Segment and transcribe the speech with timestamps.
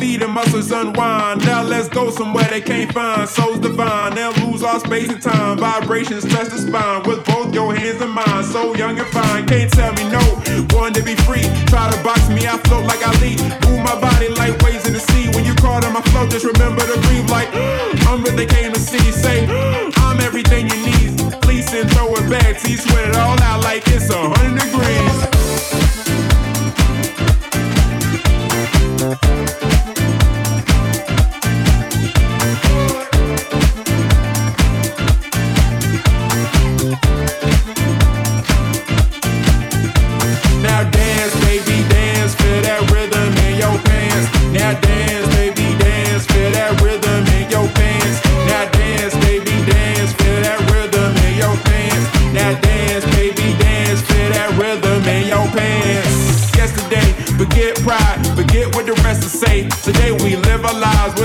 [0.00, 1.44] Feet and muscles unwind.
[1.44, 3.28] Now let's go somewhere they can't find.
[3.28, 5.58] Souls divine, they'll lose all space and time.
[5.58, 8.44] Vibrations touch the spine with both your hands and mine.
[8.44, 10.22] So young and fine, can't tell me no.
[10.68, 11.44] Born to be free.
[11.66, 13.40] Try to box me, I float like I lead.
[13.68, 15.28] Move my body like waves in the sea.
[15.34, 17.48] When you call on my flow, just remember to breathe like
[18.08, 19.12] I'm they came to see.
[19.12, 19.46] Say
[19.96, 21.42] I'm everything you need.
[21.42, 22.58] Please and throw it back.
[22.58, 25.29] See, sweat it all out like it's a hundred degrees.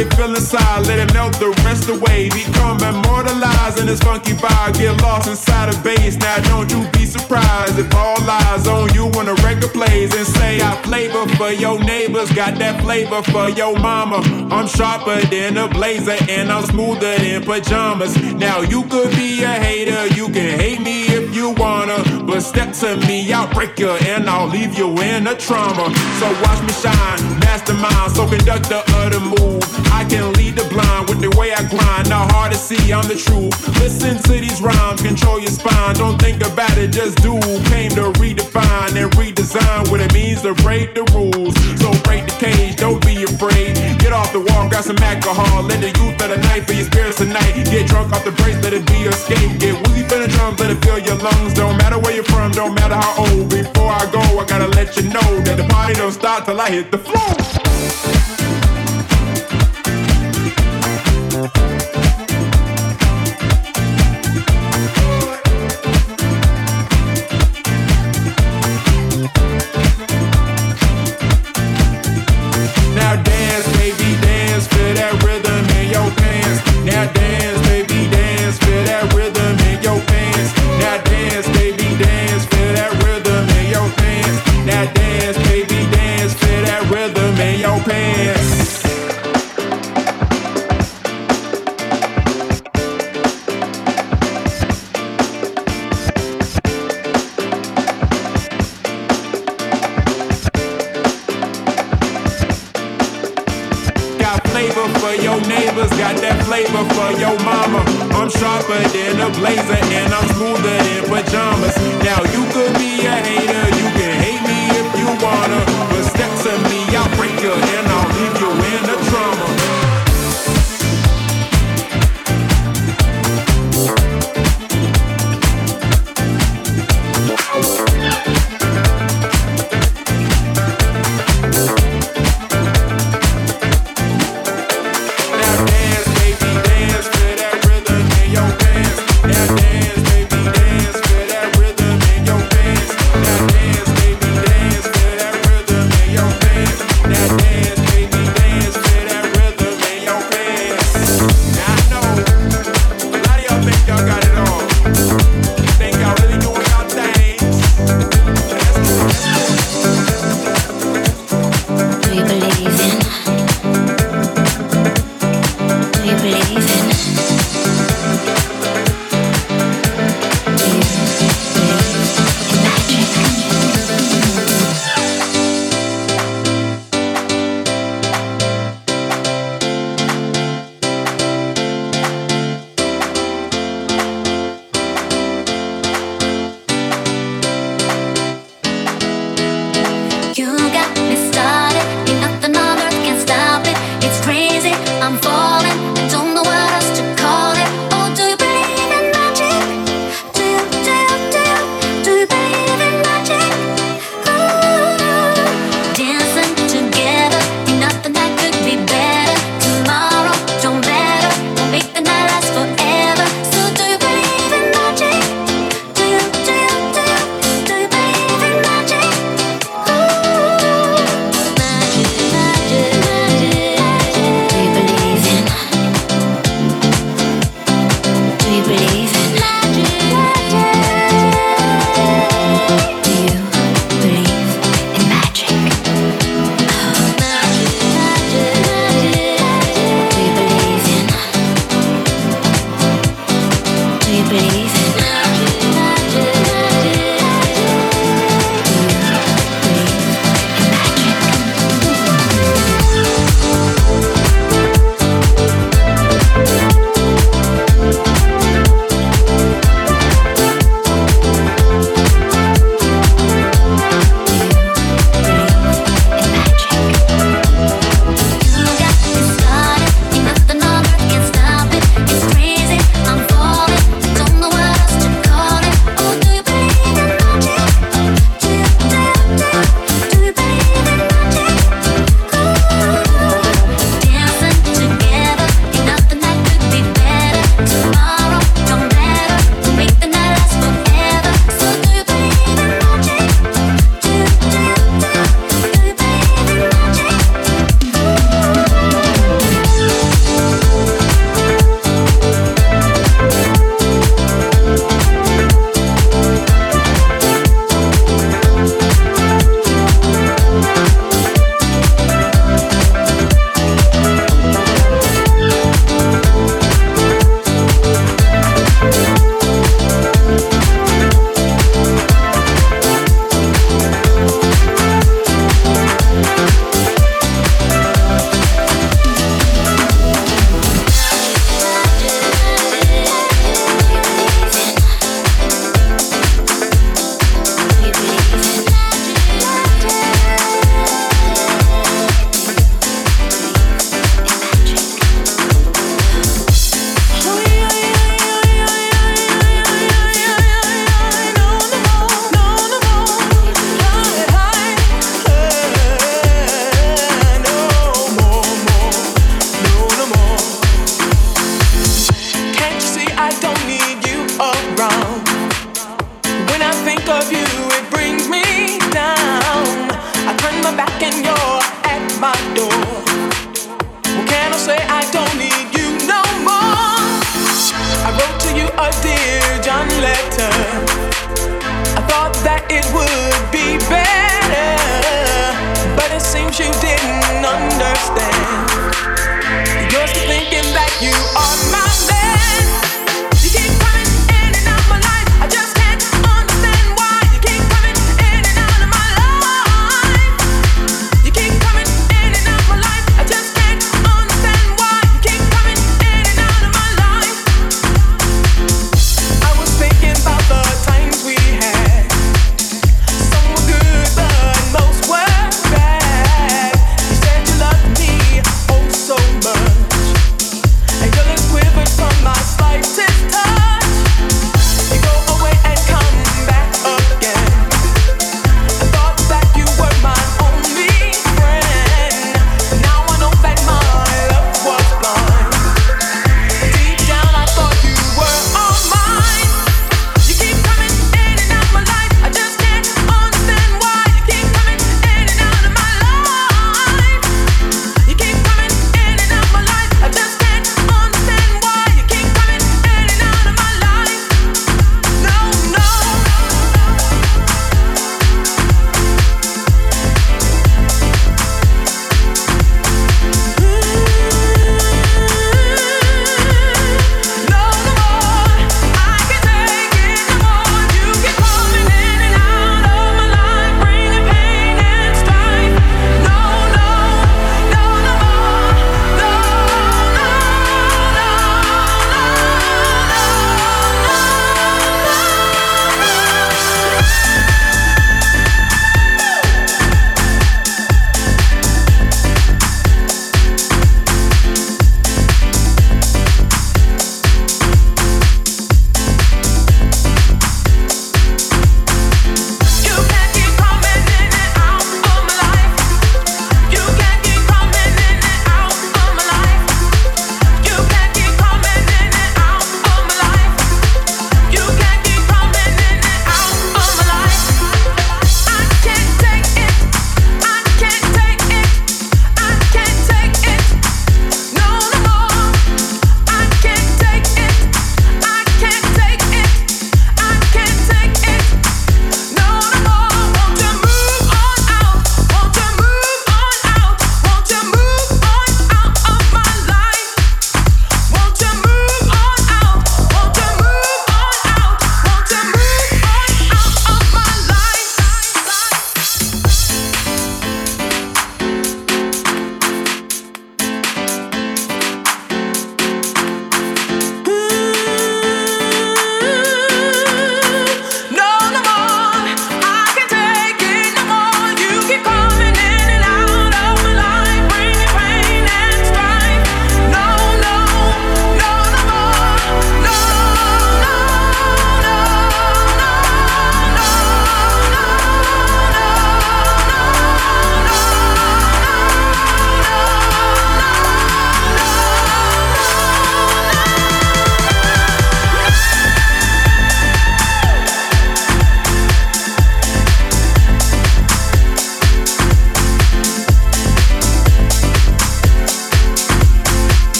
[0.00, 2.28] It feel inside, let it melt the rest away.
[2.30, 4.74] Become immortalized in this funky vibe.
[4.74, 6.16] Get lost inside a bass.
[6.16, 10.26] Now don't you be surprised if all eyes on you when the record plays and
[10.26, 14.18] say got flavor for your neighbors, got that flavor for your mama.
[14.50, 18.16] I'm sharper than a blazer and I'm smoother than pajamas.
[18.34, 22.72] Now you could be a hater, you can hate me if you wanna, but step
[22.74, 25.92] to me, I'll break you and I'll leave you in a trauma.
[26.18, 29.62] So watch me shine, mastermind, so conductor of the move.
[29.90, 32.08] I can lead the blind with the way I grind.
[32.08, 33.54] Not hard to see, I'm the truth.
[33.82, 35.94] Listen to these rhymes, control your spine.
[35.96, 37.34] Don't think about it, just do.
[37.72, 41.54] Came to redefine and redesign what it means to break the rules.
[41.82, 43.74] So break the cage, don't be afraid.
[43.98, 45.64] Get off the wall, grab some alcohol.
[45.64, 47.66] Let the youth of the night for your spirits tonight.
[47.66, 49.58] Get drunk off the brace, let it be your escape.
[49.58, 51.54] Get woozy for the drums, let it fill your lungs.
[51.54, 53.50] Don't matter where you're from, don't matter how old.
[53.50, 56.70] Before I go, I gotta let you know that the party don't stop till I
[56.70, 57.49] hit the floor.
[57.80, 58.59] Baby, dance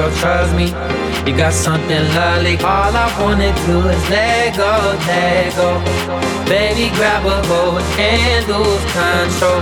[0.00, 0.66] girl, trust me.
[1.26, 2.56] You got something lovely.
[2.58, 5.80] All I wanna do is let go, let go.
[6.48, 9.60] Baby, grab a hold and lose control.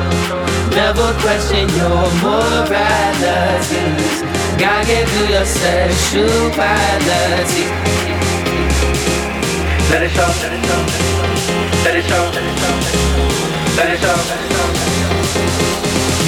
[0.78, 3.82] Never question your morality.
[4.62, 7.64] Gotta get through your sexuality.
[9.90, 10.82] Let it show, let it show,
[11.84, 12.74] let it show, let it show.
[13.76, 14.57] Let it show.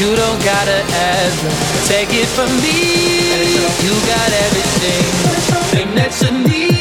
[0.00, 1.50] You don't gotta ever
[1.84, 3.60] take it from me.
[3.84, 6.79] You got everything that you need.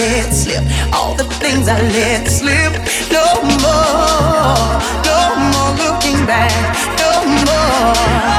[0.00, 2.72] Let slip, all the things I let slip.
[3.12, 3.24] No
[3.60, 4.64] more,
[5.04, 5.18] no
[5.52, 6.56] more looking back,
[6.96, 7.12] no
[7.44, 8.32] more,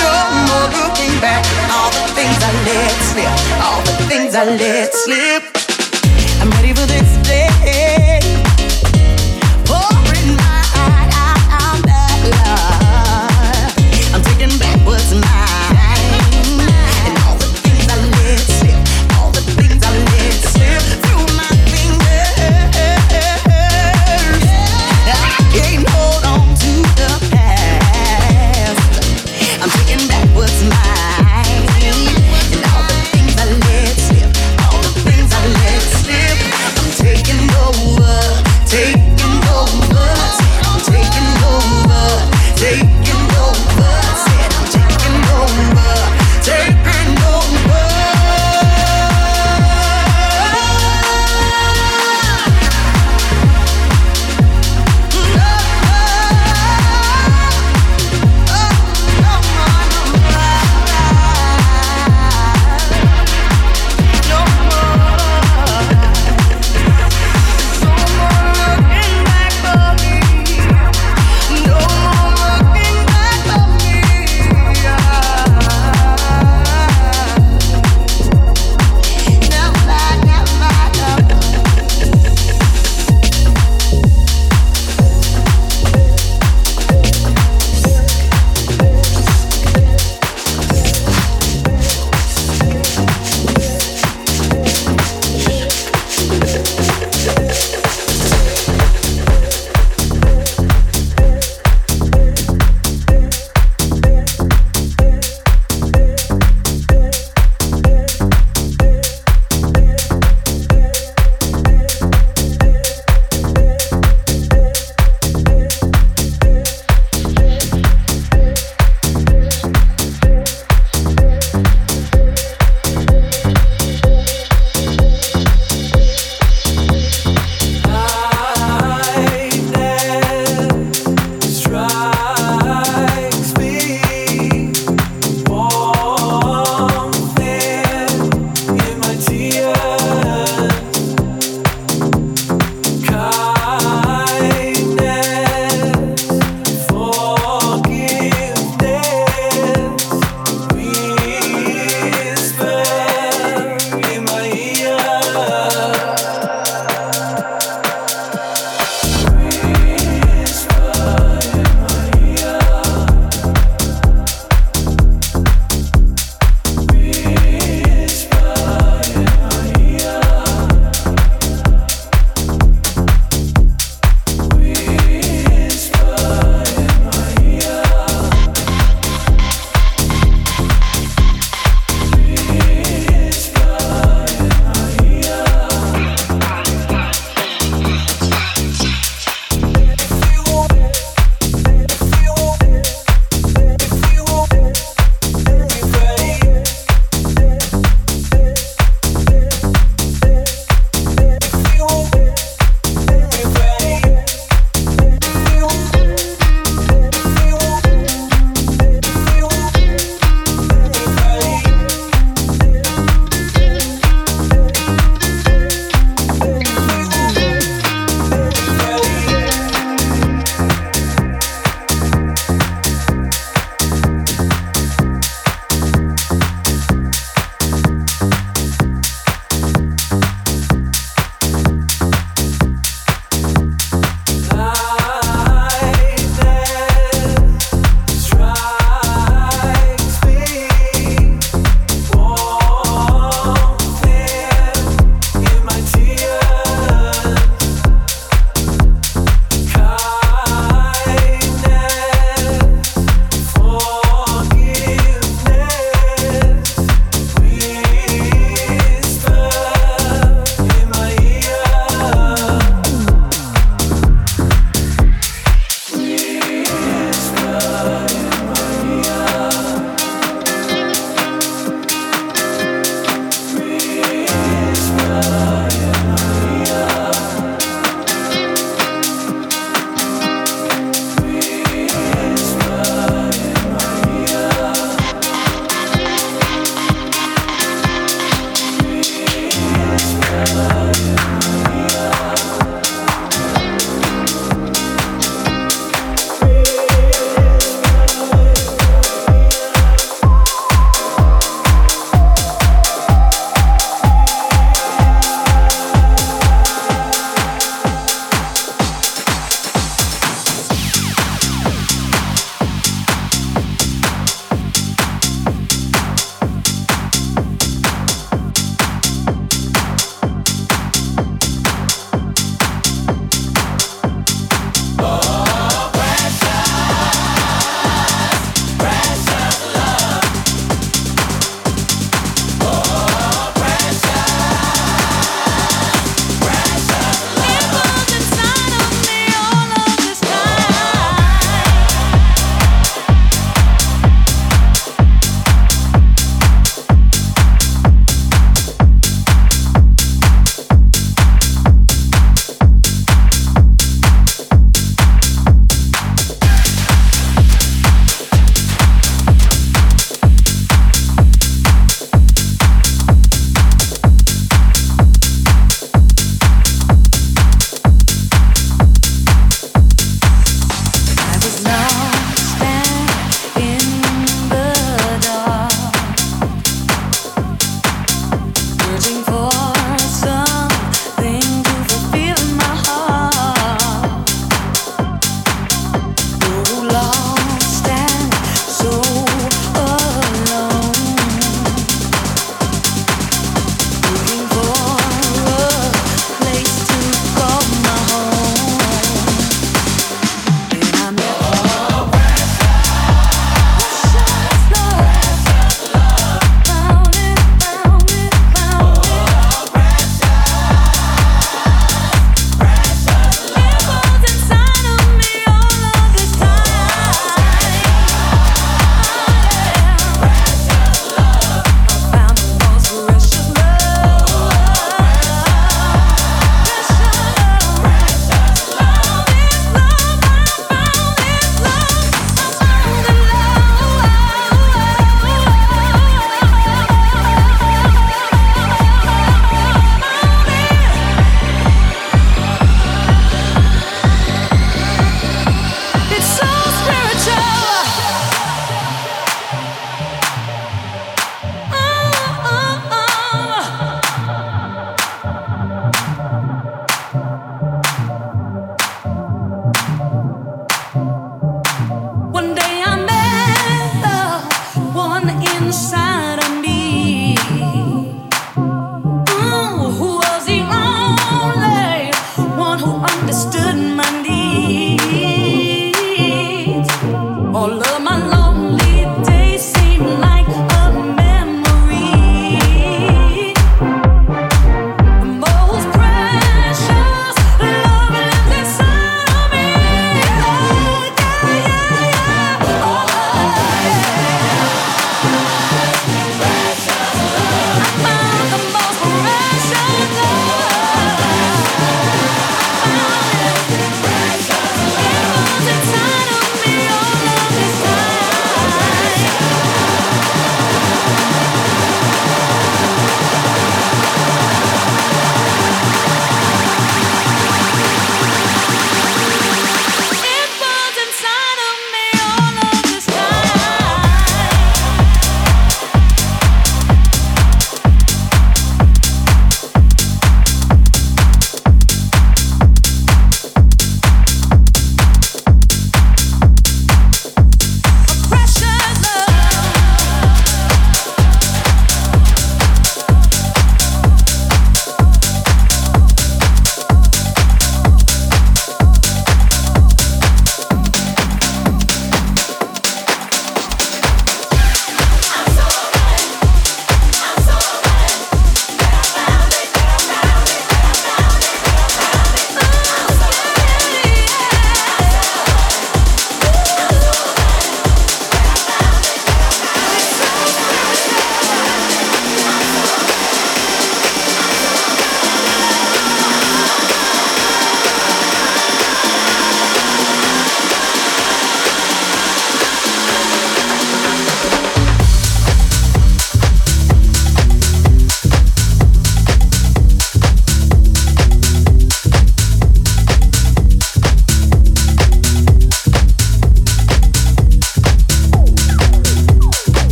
[0.00, 0.12] no
[0.48, 1.44] more looking back.
[1.76, 5.42] All the things I let slip, all the things I let slip.
[6.40, 7.19] I'm ready for this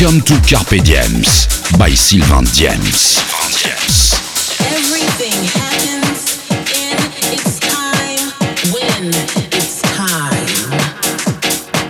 [0.00, 3.20] Welcome to Carpe Diems by Sylvain Diems.
[4.72, 6.40] Everything happens
[6.72, 6.96] in
[7.36, 8.32] its time
[8.72, 9.12] when
[9.52, 10.48] it's time.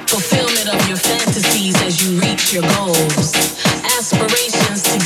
[0.09, 3.33] Fulfillment of your fantasies as you reach your goals,
[3.97, 4.99] aspirations to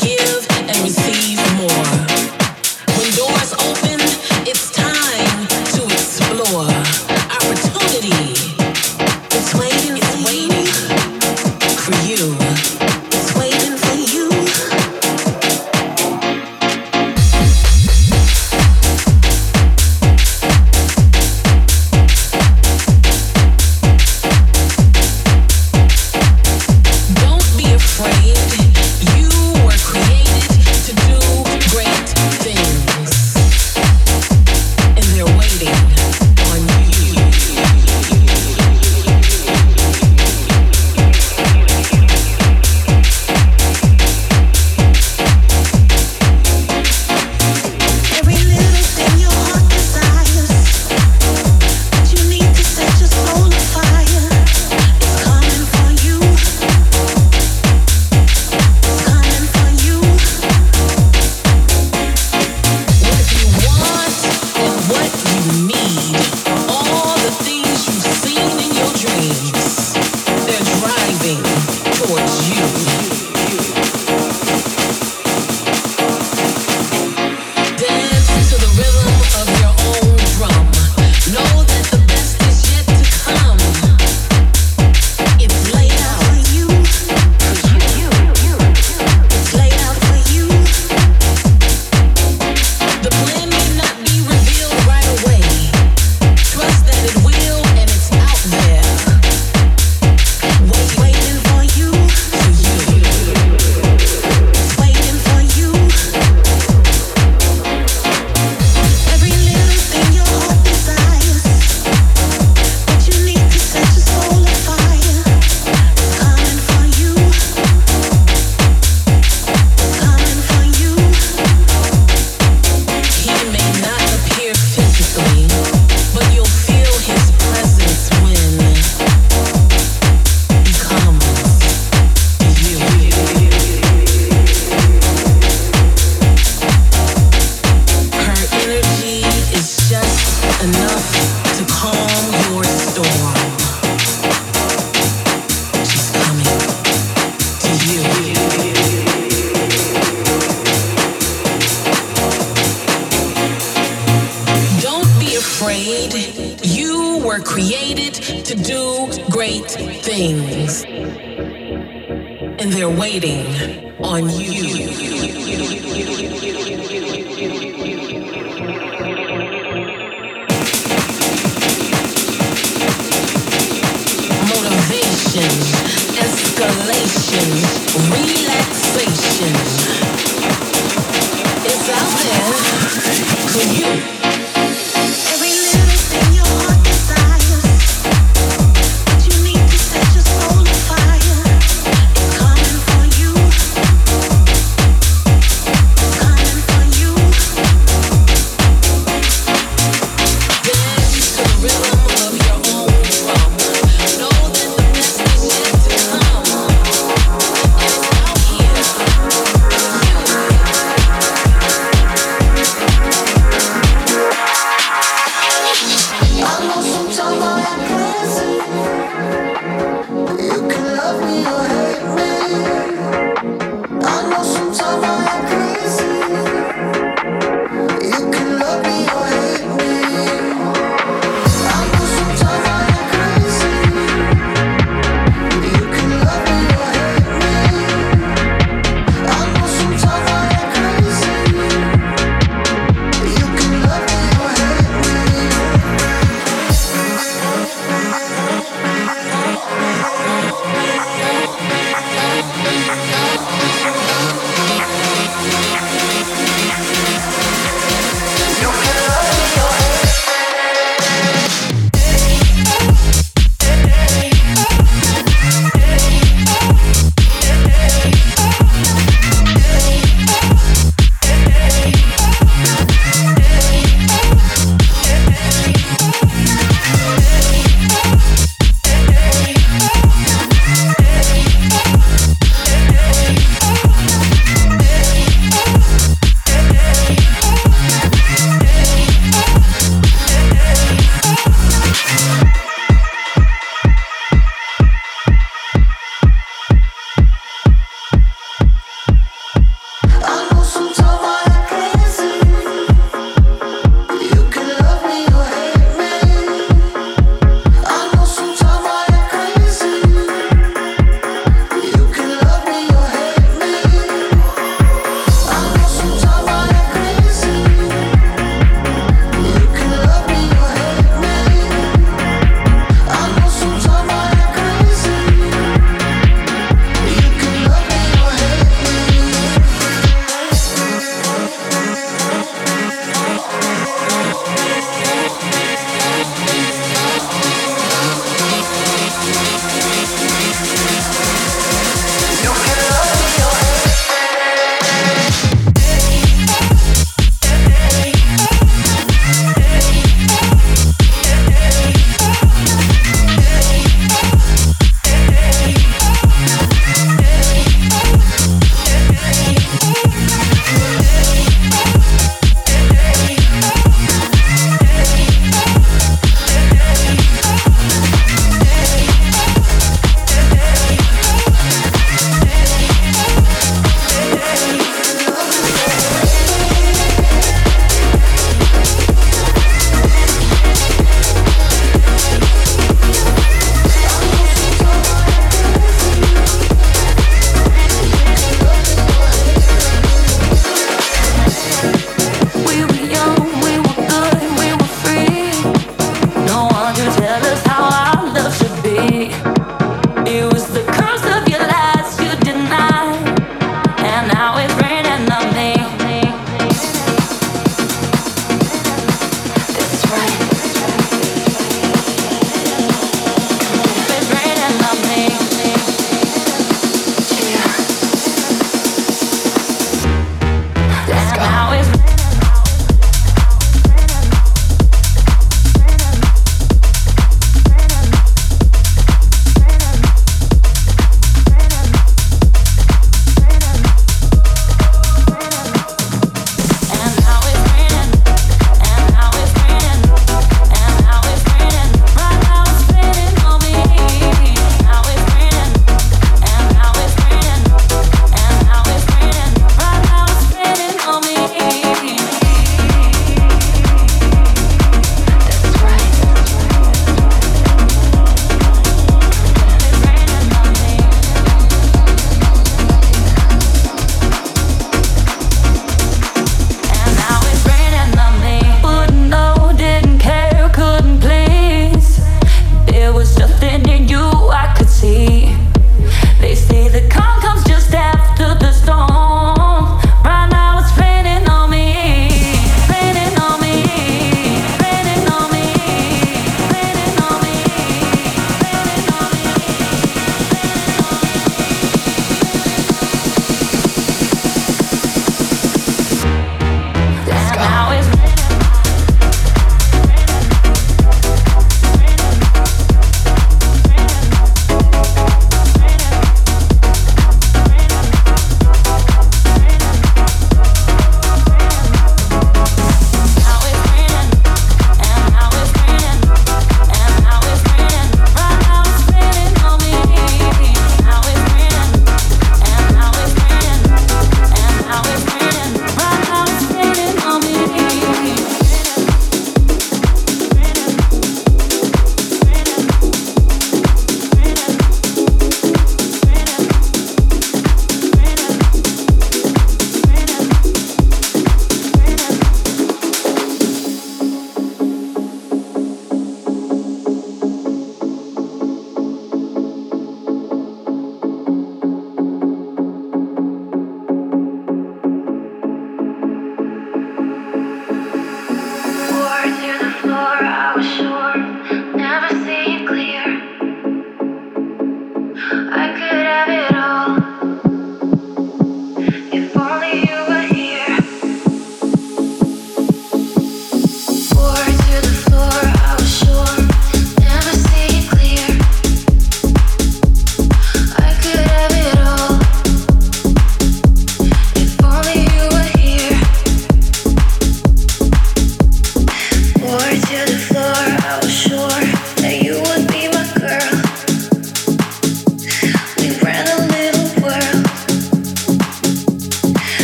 [221.04, 221.73] love me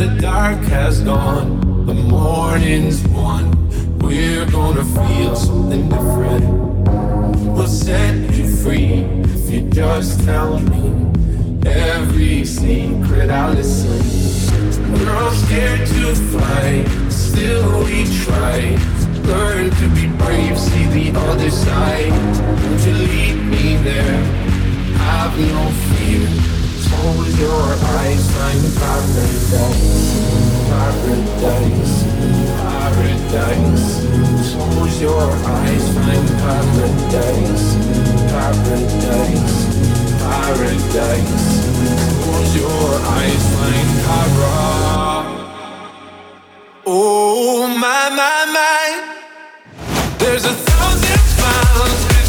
[0.00, 3.44] the dark has gone, the morning's won.
[3.98, 6.44] We're gonna feel something different.
[7.54, 11.12] We'll set you free if you just tell me
[11.66, 14.00] every secret I listen.
[14.94, 18.78] We're all scared to fly, still we try.
[19.28, 22.10] Learn to be brave, see the other side.
[22.62, 24.22] Would you lead me there?
[24.96, 26.59] Have no fear.
[26.90, 27.66] Close your
[27.98, 29.50] eyes, find paradise,
[30.68, 31.96] paradise,
[32.60, 33.86] paradise.
[34.54, 37.66] Close your eyes, find paradise,
[38.30, 39.58] paradise,
[40.20, 41.48] paradise.
[42.22, 45.40] Close your eyes, find paradise.
[46.86, 48.86] Oh my my my,
[50.18, 52.19] there's a thousand miles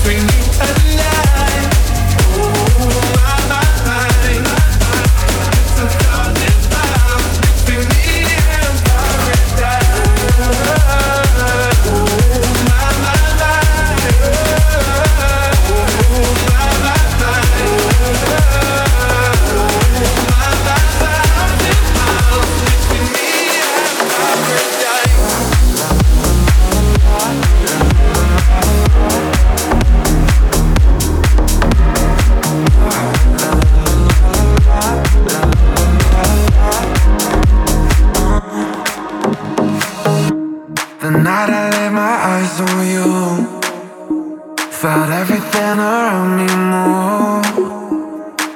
[44.82, 47.46] felt everything around me move.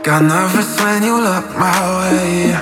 [0.01, 2.57] Got nervous when you looked my way,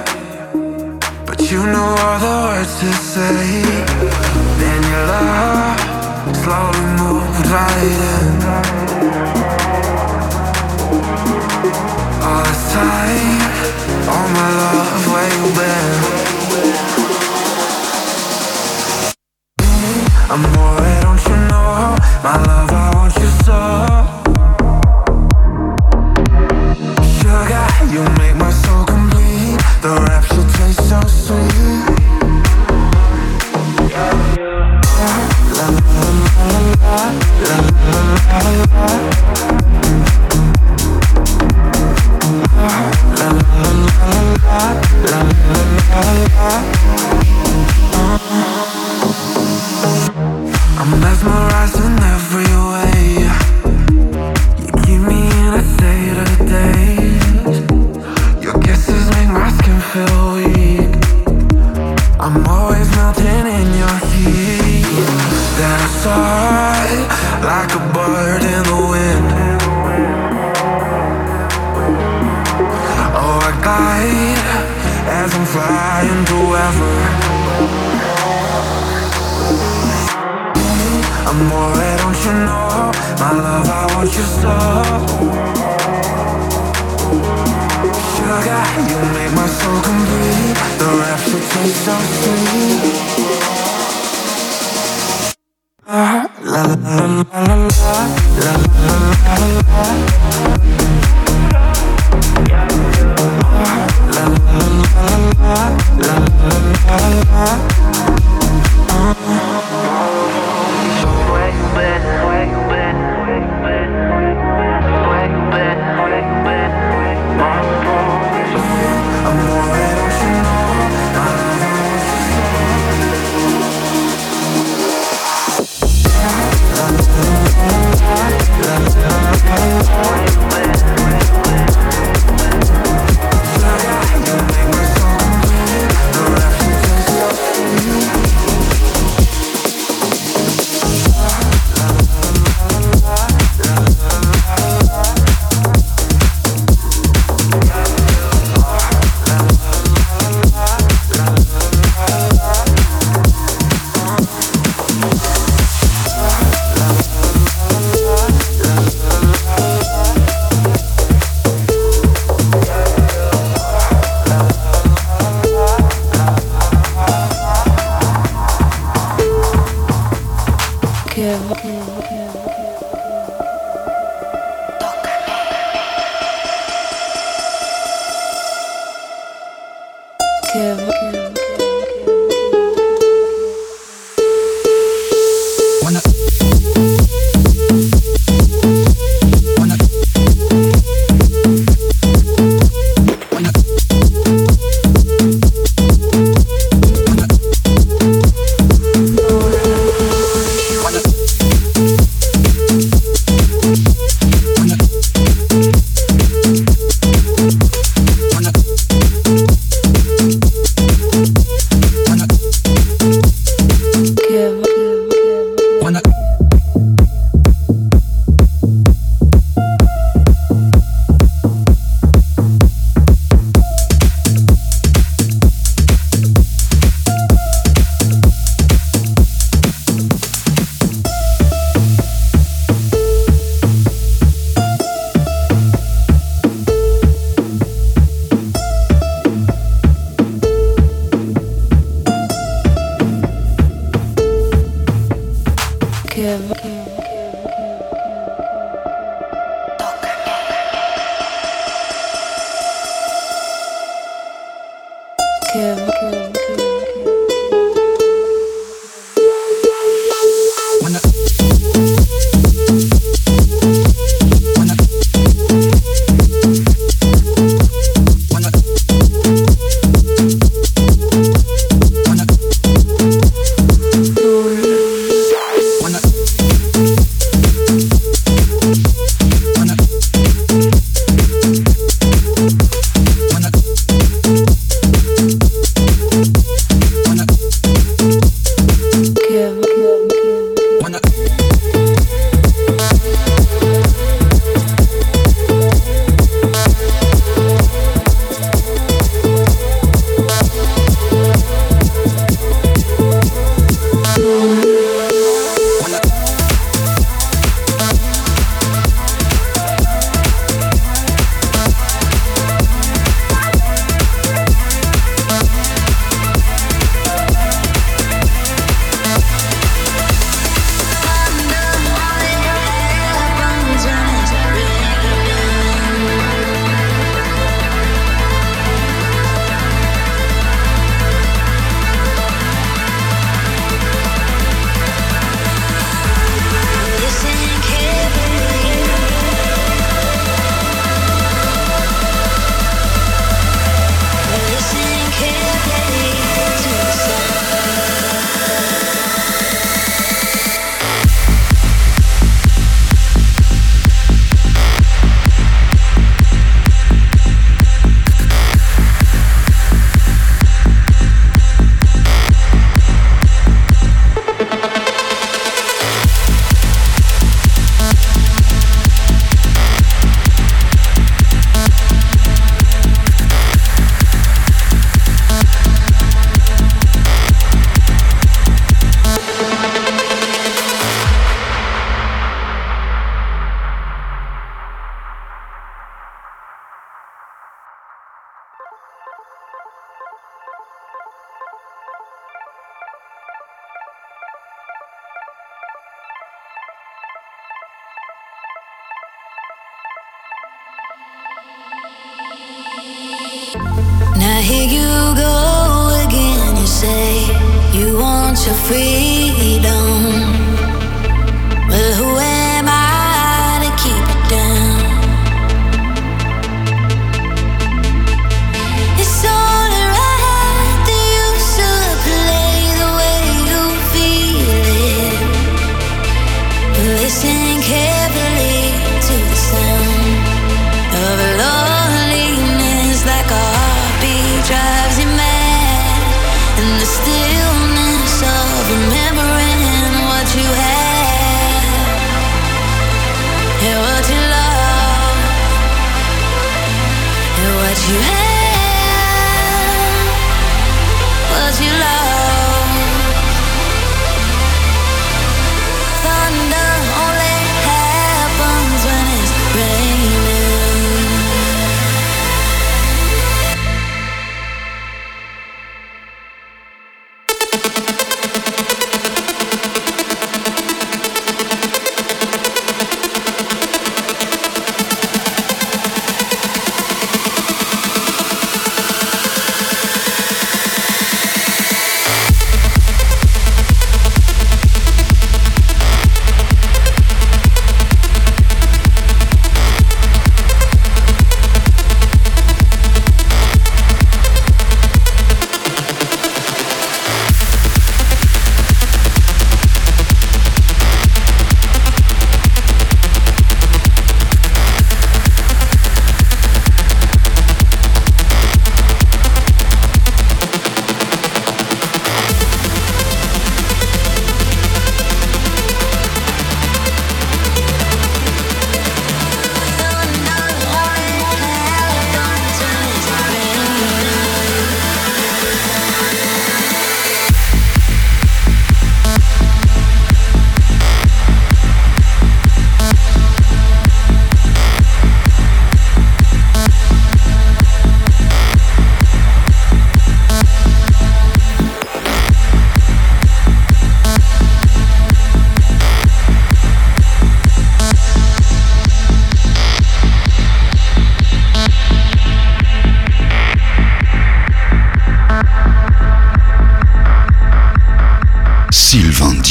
[1.26, 3.64] but you knew all the words to say.
[4.60, 5.80] Then your love
[6.44, 8.13] slowly moved right in.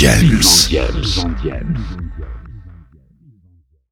[0.03, 0.19] Sylvain
[0.69, 1.15] James.
[1.15, 1.62] Sylvain James.